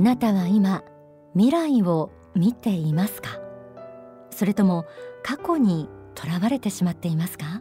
[0.00, 0.82] あなたは今
[1.34, 3.38] 未来を見ていますか？
[4.30, 4.86] それとも
[5.22, 7.60] 過去にとらわれてしまっていますか？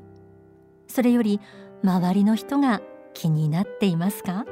[0.88, 1.42] それより
[1.84, 2.82] 周りの人が
[3.14, 4.46] 気になっていますか？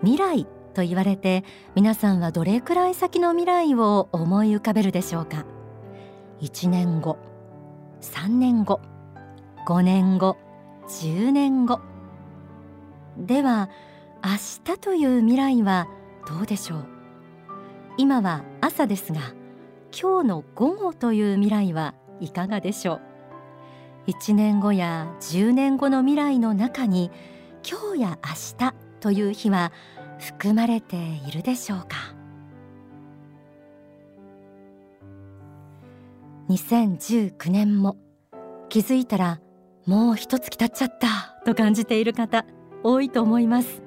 [0.00, 1.44] 未来と言われて
[1.76, 5.46] 皆さんはどれくらい先の未来を思い浮かべるでしょうか
[6.40, 7.18] ？1年後
[8.00, 8.80] 3年後
[9.64, 10.36] 5年後
[10.88, 11.78] 10年後。
[13.16, 13.70] では
[14.24, 15.86] 明日という未来は
[16.26, 16.86] どうでしょう？
[17.96, 19.20] 今は朝ですが
[19.98, 23.00] 今日の午後という未来はいかがでしょ
[24.06, 27.10] う？1年後や10年後の未来の中に
[27.68, 29.72] 今日や明日という日は
[30.18, 31.86] 含まれているでしょうか
[36.48, 37.96] ？2019年も
[38.68, 39.40] 気づいたら
[39.86, 42.44] もう一月経っちゃったと感じている方
[42.82, 43.82] 多いと思います。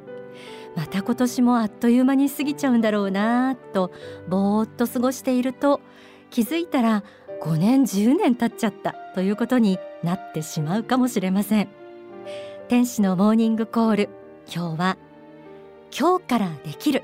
[0.79, 3.91] また今年もあっという間に過ぎちゃうんだろうなと
[4.29, 5.81] ぼーっと過ごしていると
[6.29, 7.03] 気づいたら
[7.43, 11.67] 5年10年経っちゃったということになってしまうかもしれません。
[12.69, 14.09] 天使のモーニングコール。
[14.47, 14.97] 今日は
[15.97, 17.03] 今日からできる。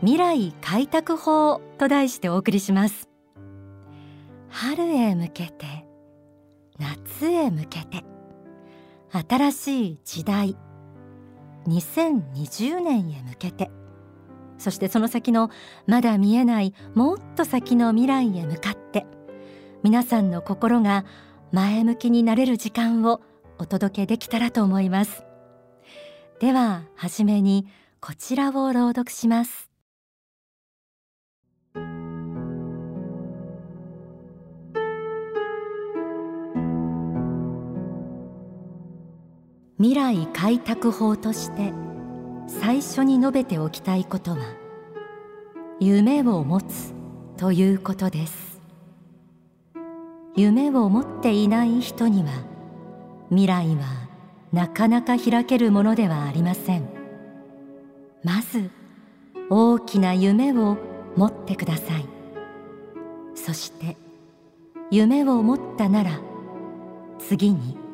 [0.00, 3.08] 未来開拓法と題してお送りします。
[4.50, 5.86] 春へ向けて
[6.78, 8.04] 夏へ向けて
[9.26, 10.54] 新しい時代
[11.68, 13.70] 2020年へ向けて。
[14.58, 15.50] そしてその先の
[15.86, 19.06] まだ見えないもっと先の未来へ向かって
[19.82, 21.04] 皆さんの心が
[21.52, 23.20] 前向きになれる時間を
[23.58, 25.24] お届けできたらと思います。
[26.40, 27.66] では初めに
[28.00, 29.65] こちらを朗読します。
[39.86, 41.72] 未来開拓法として
[42.48, 44.38] 最初に述べておきたいことは
[45.78, 46.92] 夢を持つ
[47.36, 48.60] ということです。
[50.34, 52.30] 夢を持っていない人には
[53.28, 54.08] 未来は
[54.52, 56.88] なかなか開けるものではありません。
[58.24, 58.72] まず
[59.50, 60.78] 大きな夢を
[61.14, 62.06] 持ってください。
[63.36, 63.96] そして
[64.90, 66.18] 夢を持ったなら
[67.20, 67.85] 次に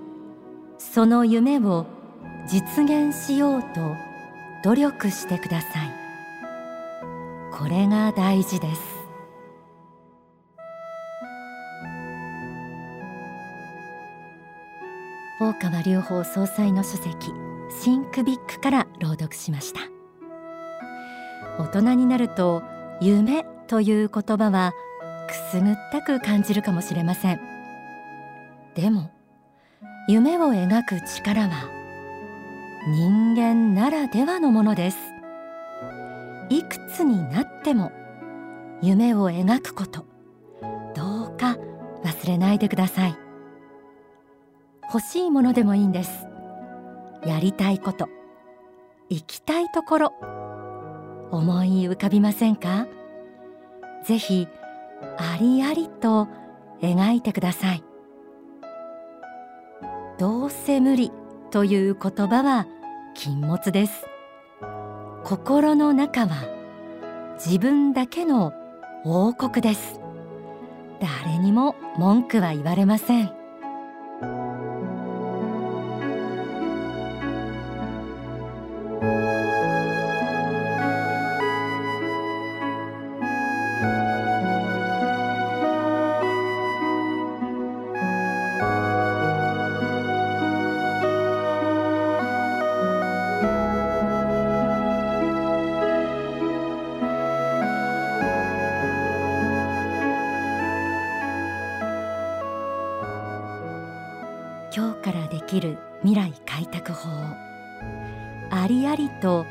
[0.90, 1.86] その夢を
[2.46, 3.96] 実現しようと
[4.62, 5.70] 努力してください。
[7.50, 8.82] これが大事です。
[15.40, 17.32] 大川隆法総裁の書籍
[17.82, 19.80] シンクビックから朗読しました。
[21.58, 22.62] 大人になると
[23.00, 24.72] 夢という言葉は
[25.26, 27.40] くすぐったく感じるかもしれません。
[28.74, 29.10] でも
[30.08, 31.70] 夢を描く力は
[32.88, 34.98] 人間ならではのものです。
[36.48, 37.92] いくつになっても
[38.82, 40.04] 夢を描くこと
[40.96, 41.56] どうか
[42.02, 43.16] 忘れないでください。
[44.92, 46.26] 欲しいものでもいいんです。
[47.24, 48.08] やりたいこと
[49.08, 50.12] 行きたいところ
[51.30, 52.88] 思い浮かびませんか？
[54.04, 54.48] ぜひ
[55.16, 56.26] ありありと
[56.80, 57.84] 描いてください。
[60.22, 61.10] どうせ無理
[61.50, 62.68] という言葉は
[63.12, 64.06] 禁物です。
[65.24, 66.46] 心の中は
[67.44, 68.52] 自分だけの
[69.04, 69.98] 王国です。
[71.00, 73.41] 誰にも文句は言われません。
[105.02, 107.10] からできる未来開拓法。
[108.50, 109.44] ありありと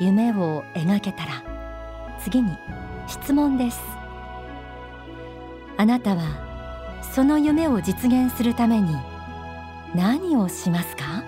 [0.00, 1.42] 夢を描けたら
[2.20, 2.56] 次に
[3.08, 3.80] 質問です。
[5.76, 6.22] あなたは
[7.14, 8.94] その夢を実現するために
[9.94, 11.24] 何をしますか？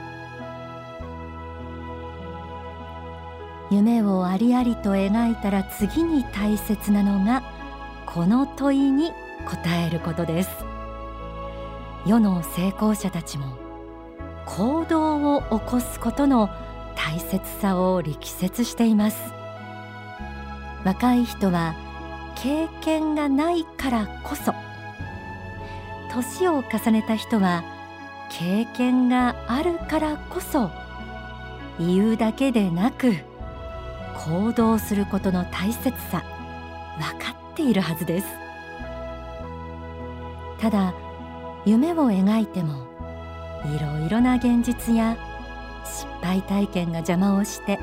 [3.70, 7.42] 夢をありありと描いたら次に大切なのが
[8.06, 9.12] この問いに
[9.46, 10.50] 答えることです。
[12.04, 13.56] 世の成功者たちも
[14.56, 16.50] 行動を起こすことの
[16.96, 19.32] 大切さを力説しています。
[20.84, 21.74] 若い人は
[22.34, 24.52] 経験がないからこそ
[26.10, 27.62] 年を重ねた人は
[28.30, 30.70] 経験があるからこそ
[31.78, 33.14] 言うだけでなく
[34.26, 36.24] 行動することの大切さ
[36.98, 38.26] 分かっているはずです。
[40.58, 40.94] ただ
[41.64, 42.89] 夢を描いても
[43.66, 45.16] いろいろな現実や
[45.84, 47.78] 失敗体験が邪魔をして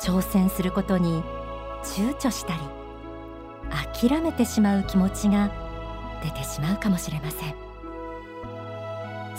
[0.00, 1.22] 挑戦することに
[1.82, 2.60] 躊躇したり
[4.00, 5.50] 諦めてしまう気持ちが
[6.22, 7.54] 出てしまうかもしれません。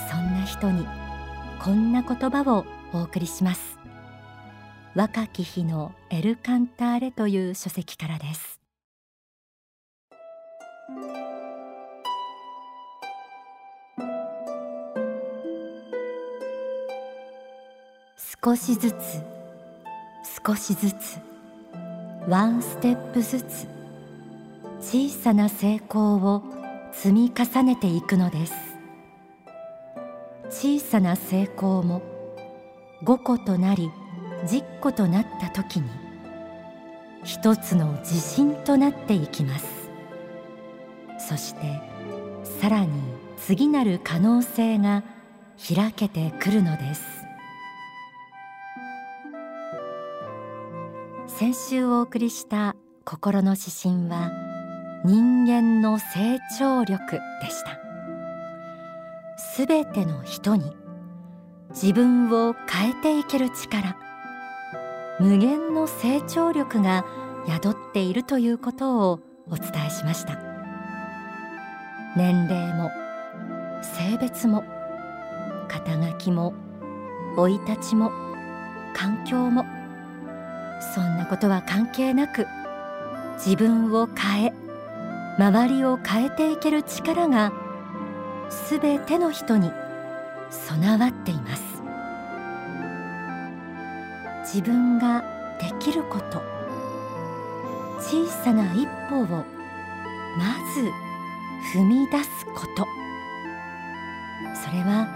[0.09, 0.85] そんな人に
[1.59, 3.79] こんな言葉をお送りします。
[4.93, 8.59] 若き日のエルカンターレという書籍からです。
[18.45, 18.95] 少しずつ
[20.45, 21.17] 少しずつ
[22.27, 23.67] ワンステップずつ
[24.79, 26.43] 小さな成功を
[26.91, 28.53] 積み重ねていくのです。
[30.51, 32.03] 小さな成功も
[33.03, 33.89] 5個となり
[34.45, 35.89] 10個となった時に
[37.23, 39.65] 一つの自信となっていきます。
[41.17, 41.81] そして
[42.61, 42.91] さらに
[43.37, 45.01] 次なる可能性が
[45.75, 47.24] 開けてくるのです。
[51.37, 54.31] 先週お送りした心の指針は
[55.03, 57.77] 人間の成長力でした。
[59.37, 60.73] すべての人に
[61.71, 63.97] 自分を変えていける力
[65.19, 67.03] 無限の成長力が
[67.47, 69.19] 宿っているということを
[69.51, 70.39] お伝えしました。
[72.15, 72.89] 年齢も
[73.83, 74.63] 性別も
[75.67, 76.53] 肩書きも
[77.35, 78.13] 生い立ちも
[78.93, 79.65] 環境も
[80.79, 82.47] そんなことは関係なく
[83.37, 84.53] 自分を変え
[85.37, 87.51] 周りを変えていける力が
[88.49, 89.71] すべての人に
[90.49, 91.63] 備わっています。
[94.43, 95.23] 自分が
[95.59, 96.41] できること
[97.99, 99.45] 小さな一歩をま
[100.73, 100.91] ず
[101.77, 102.85] 踏み出すこと。
[104.63, 105.07] それは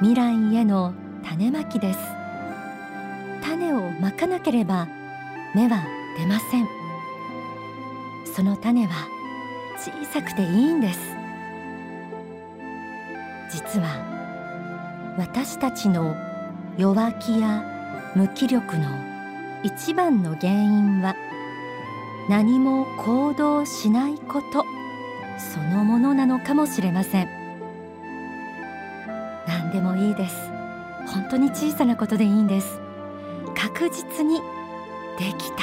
[0.00, 2.21] 未来への種まきです。
[3.42, 4.88] 種をまかなければ
[5.54, 5.84] 芽は
[6.18, 6.68] 出ません。
[8.34, 9.08] その種は
[9.76, 11.00] 小さくていいんです。
[13.50, 16.16] 実は私たちの
[16.78, 17.62] 弱気や
[18.14, 18.88] 無気力の
[19.62, 21.14] 一番の原因は
[22.28, 24.64] 何も行動しないこと
[25.38, 27.28] そのものなのかもしれません。
[29.46, 30.36] 何でもいいです。
[31.08, 32.80] 本当に小さなことでいいんです。
[33.62, 34.40] 確実に
[35.16, 35.62] できた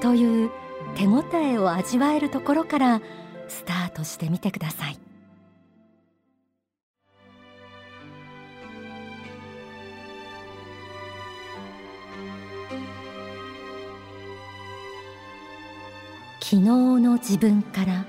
[0.00, 0.50] という
[0.94, 3.00] 手応えを味わえるところから
[3.48, 4.98] スタートしてみてください。
[16.40, 18.06] 昨日の自分から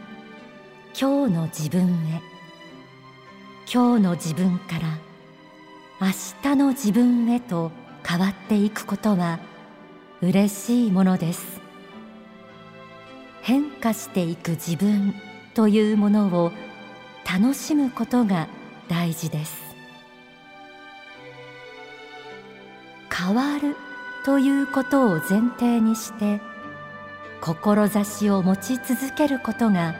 [1.00, 2.22] 今日の自分へ。
[3.74, 5.00] 今日の自分から
[6.00, 6.08] 明
[6.44, 7.72] 日の自分へと
[8.08, 9.40] 変わっていくことは
[10.22, 11.60] 嬉しいものです。
[13.42, 15.14] 変化していく自分
[15.54, 16.52] というものを
[17.30, 18.48] 楽しむことが
[18.88, 19.62] 大事です。
[23.14, 23.76] 変わる
[24.24, 26.40] ということを前提にして
[27.42, 29.96] 志を持ち続けることが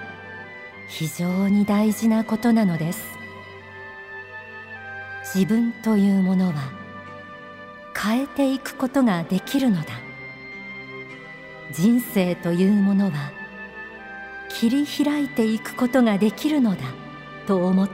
[0.88, 3.04] 非常に大事なことなのです。
[5.36, 6.87] 自分というものは
[8.00, 9.88] 変えていくことができるのだ。
[11.72, 13.32] 人生というものは
[14.50, 16.84] 切り開いていくことができるのだ
[17.46, 17.94] と思って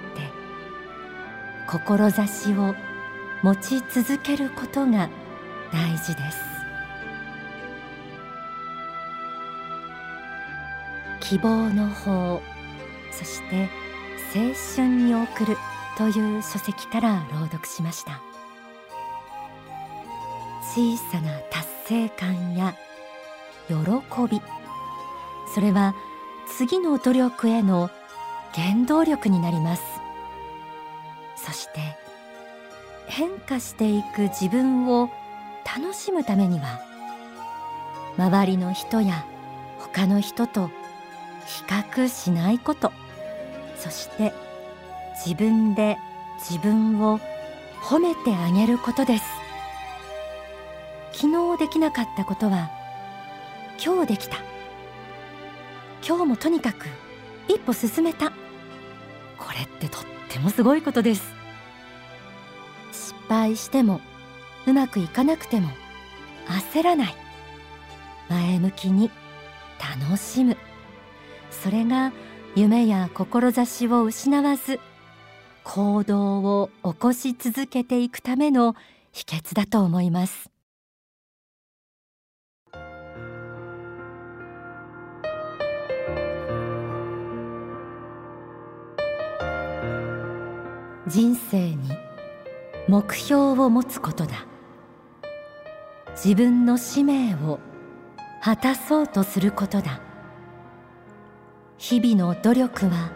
[1.68, 2.76] 志を
[3.42, 5.10] 持ち続けることが
[5.72, 6.38] 大事です。
[11.20, 12.42] 希望の法
[13.12, 13.70] そして
[14.36, 15.58] 青春に送る
[15.98, 18.33] という書籍から朗読しました。
[20.76, 22.74] 小さな達成感や
[23.68, 23.76] 喜
[24.28, 24.42] び。
[25.54, 25.94] それは
[26.58, 27.92] 次の努力への
[28.54, 29.84] 原動力になります。
[31.36, 31.96] そして
[33.06, 35.12] 変化していく自分を
[35.64, 36.82] 楽しむためには
[38.18, 39.28] 周りの人や
[39.78, 40.72] 他の人と
[41.46, 42.92] 比較しないこと。
[43.78, 44.34] そして
[45.24, 46.00] 自分で
[46.40, 47.20] 自分を
[47.84, 49.43] 褒めてあげることです。
[51.14, 52.70] 昨日できなかったことは
[53.84, 54.38] 今日できた。
[56.06, 56.86] 今日もとにかく
[57.48, 58.32] 一歩進めた。
[59.38, 61.34] これってとってもすごいことです。
[62.92, 64.02] 失敗しても
[64.66, 65.70] うまくいかなくても
[66.72, 67.16] 焦らない。
[68.30, 69.12] 前向きに
[69.80, 70.58] 楽しむ。
[71.52, 72.12] それが
[72.56, 74.80] 夢や志を失わず
[75.64, 78.76] 行動を起こし続けていくための
[79.12, 80.53] 秘訣だと思います。
[91.06, 91.90] 人生に
[92.88, 94.46] 目標を持つことだ。
[96.12, 97.60] 自分の使命を
[98.42, 100.00] 果たそうとすることだ。
[101.78, 103.12] 日々の努力は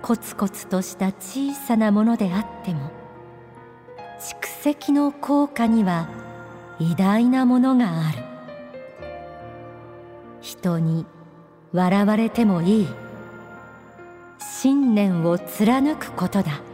[0.00, 2.90] コツコツとした小さなものであっても
[4.18, 6.08] 蓄積の効果には
[6.78, 8.24] 偉大なものがある。
[10.40, 11.04] 人に
[11.72, 12.88] 笑われてもいい。
[14.40, 16.67] 信念を貫くことだ。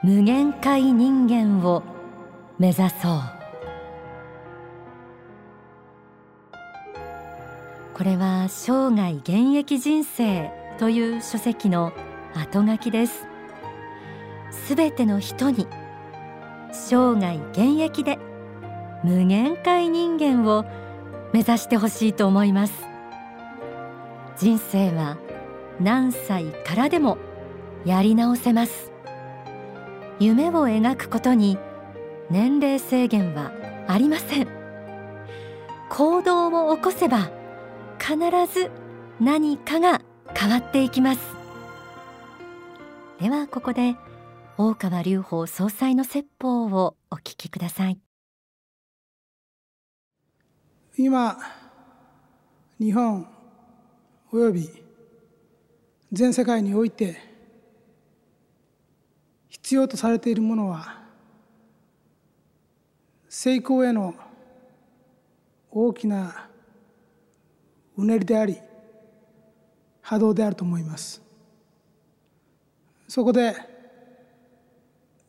[0.00, 1.82] 無限界人間を
[2.56, 3.20] 目指そう。
[7.94, 11.92] これは生涯現役人生という書籍の
[12.32, 13.26] 後書きです。
[14.52, 15.66] すべての人に
[16.70, 18.20] 生涯現役で
[19.02, 20.64] 無限界人間を
[21.32, 22.86] 目指してほしいと思います。
[24.36, 25.18] 人生は
[25.80, 27.18] 何歳からでも
[27.84, 28.92] やり直せます。
[30.20, 31.58] 夢を描くことに
[32.28, 33.52] 年齢制限は
[33.86, 34.48] ありません。
[35.90, 37.30] 行動を起こせば
[37.98, 38.16] 必
[38.52, 38.70] ず
[39.20, 40.02] 何かが
[40.34, 41.20] 変わっていきます。
[43.20, 43.96] ではここで
[44.56, 47.98] 大川隆法総裁の説法をお聞きください。
[50.96, 51.38] 今
[52.80, 53.26] 日本
[54.32, 54.68] および
[56.10, 57.27] 全世界において
[59.48, 61.02] 必要とされているものは
[63.28, 64.14] 成功への
[65.70, 66.48] 大きな
[67.96, 68.58] うねりであり
[70.02, 71.22] 波動であると思います。
[73.06, 73.54] そこで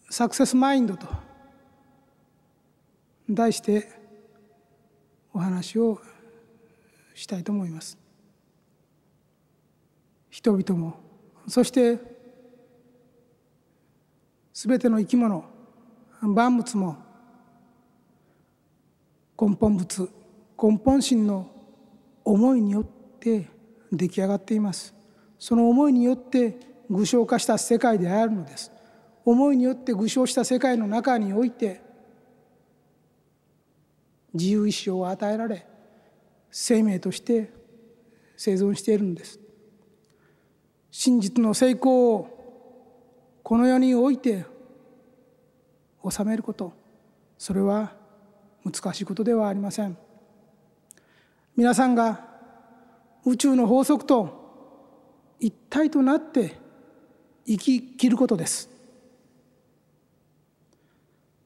[0.10, 1.08] サクセスマインドと
[3.30, 3.88] 題して
[5.34, 6.02] お話を
[7.14, 7.98] したいと思います。
[10.30, 11.00] 人々も
[11.48, 12.00] そして
[14.60, 15.46] すべての生き物
[16.20, 16.98] 万物も
[19.42, 20.10] 根本物
[20.62, 21.50] 根本心の
[22.26, 22.84] 思いによっ
[23.22, 23.48] て
[23.90, 24.94] 出来上がっています。
[25.40, 28.70] その思いによって具象化した世界であるのです。
[29.24, 31.82] 思いによって具象した世界の中において
[34.34, 35.66] 自由意志を与えられ
[36.52, 37.50] 生命として
[38.36, 39.40] 生存しているのです。
[40.92, 42.39] 真実の成功を
[43.50, 44.46] この世において
[46.08, 46.72] 収めること
[47.36, 47.94] それは
[48.64, 49.98] 難しいことではありません。
[51.56, 52.28] 皆さんが
[53.26, 56.58] 宇宙の法則と一体となって
[57.48, 58.70] 生き切ることです。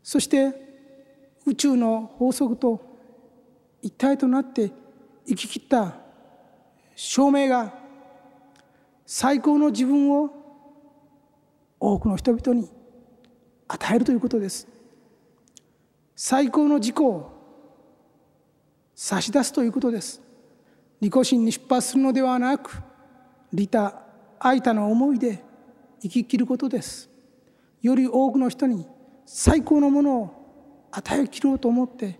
[0.04, 0.52] そして
[1.46, 2.82] 宇宙の法則と
[3.82, 4.74] 一体となって
[5.26, 5.96] 生き切った
[6.98, 7.74] 証明が
[9.06, 10.43] 最高の自分を
[11.86, 12.70] 多くの人々に
[13.68, 14.70] 与えるということです。
[16.16, 17.30] 最高の自己を
[18.96, 20.22] 差し出すということです。
[21.02, 22.82] 利己心に出発するのではなく
[23.52, 24.02] 利他
[24.40, 25.44] 愛他の思いで
[26.02, 27.10] 生き切ることです。
[27.82, 28.88] より多くの人に
[29.26, 32.18] 最高のものを与えきろうと思って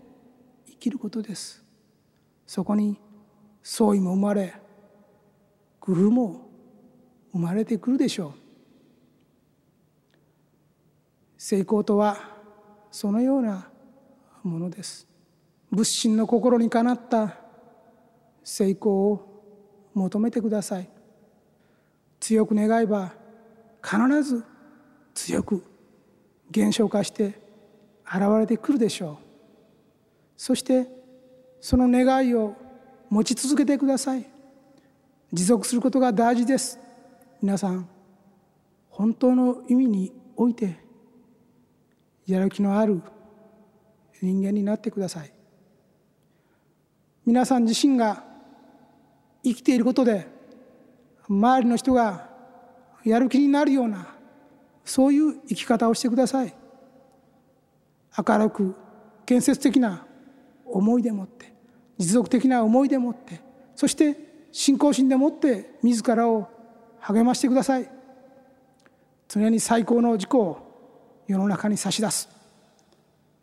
[0.66, 1.64] 生きることです。
[2.46, 3.00] そこに
[3.62, 4.60] 創意も生まれ
[5.80, 6.50] 工夫も
[7.32, 8.43] 生まれてくるでしょう。
[11.46, 12.16] 成功とは
[12.90, 13.68] そのような
[14.42, 15.06] ものです。
[15.70, 17.36] 仏心の心にかなった
[18.42, 20.88] 成功を求めてください。
[22.18, 23.12] 強く願えば
[23.82, 24.42] 必ず
[25.12, 25.62] 強く
[26.50, 27.38] 現象化して
[28.06, 29.24] 現れてくるでしょう。
[30.38, 30.88] そして
[31.60, 32.56] その願いを
[33.10, 34.24] 持ち続けてください。
[35.30, 36.78] 持続することが大事です。
[37.42, 37.86] 皆さん
[38.88, 40.82] 本当の意味において
[42.26, 43.02] やる気のある
[44.22, 45.32] 人間になってください。
[47.26, 48.24] 皆さん自身が
[49.42, 50.26] 生きていることで
[51.28, 52.28] 周りの人が
[53.04, 54.14] やる気になるような
[54.84, 56.54] そういう生き方をしてください。
[58.16, 58.74] 明るく
[59.26, 60.06] 建設的な
[60.66, 61.52] 思いでもって
[61.98, 63.40] 持続的な思いでもって
[63.74, 64.16] そして
[64.52, 66.48] 信仰心でもって自らを
[67.00, 67.90] 励ましてください。
[69.28, 70.63] 常に最高の自己を
[71.26, 72.28] 世の中に差し出す。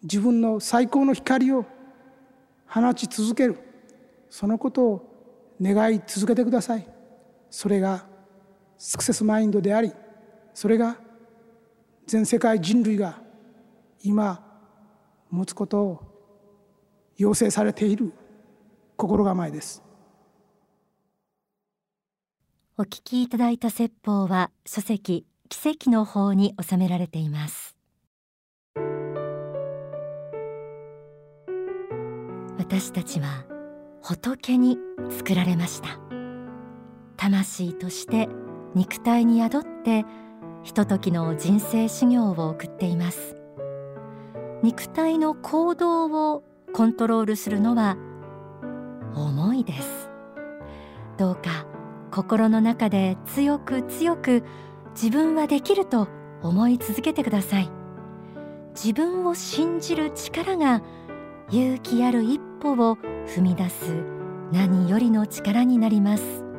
[0.03, 1.65] 自分の最高の光を
[2.67, 3.57] 放ち続ける。
[4.29, 6.87] そのことを願い続けてください。
[7.49, 8.05] それが
[8.77, 9.93] サクセスマインドであり
[10.55, 10.97] それが
[12.07, 13.21] 全世界人類が
[14.01, 14.43] 今
[15.29, 16.01] 持つことを
[17.17, 18.11] 要請されている
[18.97, 19.83] 心構えです。
[22.77, 27.70] お聞きいただいた説法は書籍奇跡の法に収められています。
[32.71, 33.43] 私たちは
[34.01, 34.77] 仏に
[35.09, 35.99] 作られました。
[37.17, 38.29] 魂として
[38.75, 40.05] 肉体に宿って
[40.63, 43.35] ひとときの人生修行を送っています。
[44.63, 47.97] 肉体の行動をコントロールするのは
[49.15, 50.09] 思いです。
[51.17, 51.65] どうか
[52.09, 54.45] 心の中で強く強く
[54.91, 56.07] 自分はできると
[56.41, 57.69] 思い続けてください。
[58.81, 60.81] 自分を信じる力が
[61.49, 64.03] 勇気ある一歩を踏み出す
[64.51, 66.50] 何よりの力になります。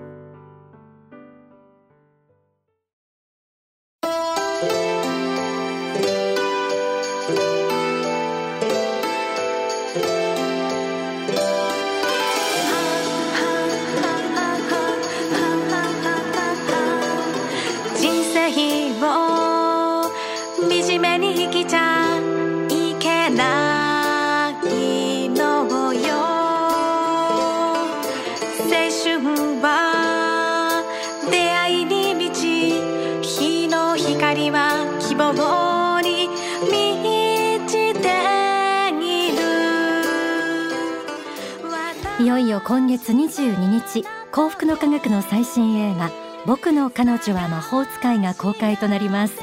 [42.33, 46.11] よいよ今月22日幸福の科学の最新映画
[46.47, 49.35] 僕の彼女は魔法使いが公開となります。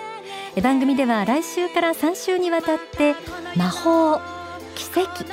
[0.63, 3.15] 番組では来週から3週にわたって
[3.56, 4.19] 魔法
[4.73, 5.23] 奇跡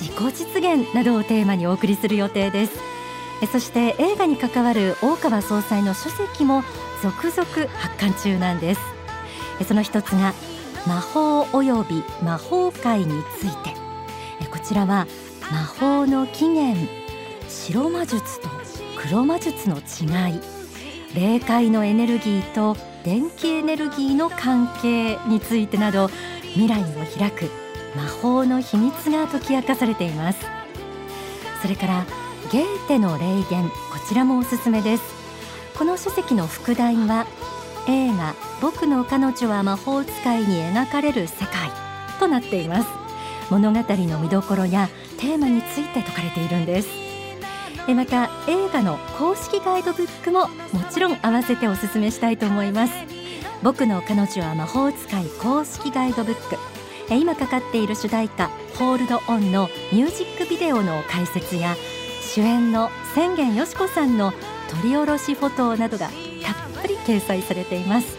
[0.00, 2.72] 自己実現などをテーマにお送りする予定です。
[3.52, 6.64] そして映画に関わる大川総裁の書籍も
[7.02, 8.80] 続々発刊中なんです。
[9.68, 10.32] その一つが
[10.86, 13.74] 魔法及び魔法界について。
[14.50, 15.06] こちらは
[15.52, 16.88] 魔法の起源
[17.48, 18.48] 白魔術と
[18.96, 20.40] 黒魔術の違い
[21.14, 26.08] 霊界のエネルギーと電気エネルギーの関係についてなど
[26.54, 26.84] 未来を
[27.18, 27.50] 開く
[27.94, 30.40] 魔法の秘密が解き明かされています。
[31.62, 32.06] それから
[32.50, 33.74] ゲーテの霊言こ
[34.08, 35.02] ちらもおすすめです。
[35.78, 37.26] この書籍の副題は
[37.86, 41.70] 映画僕の彼女は魔法使いに描かれる世界
[42.18, 42.88] となっています。
[43.50, 46.88] 物語の見どころやテーマについて説かれているんです。
[47.88, 52.92] また映画の公式ガイドブックももちろん合わせておすすめしたいと思います。
[53.62, 56.56] 僕の彼女は魔法使い公式ガイドブック。
[57.14, 58.48] 今かかっている主題歌
[58.78, 61.76] ホールドオンのミュージックビデオの解説や
[62.22, 64.32] 主演の千元よし子さんの
[64.70, 66.16] 撮り下ろしフォトなどがたっ
[66.80, 68.16] ぷり掲載されています。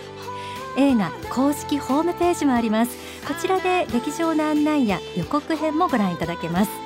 [0.77, 2.95] 映画公式ホームページもあります。
[3.27, 6.84] こちらで劇場の案内や予告編もご覧いただけます。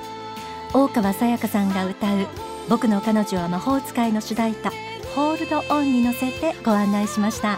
[0.74, 2.28] 大川さやかさんが歌う
[2.70, 4.70] 僕の彼女は魔法使いの主題歌
[5.16, 7.58] ホールドオンに乗せてご案内しました。